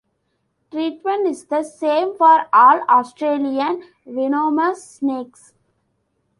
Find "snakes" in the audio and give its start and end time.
4.83-5.53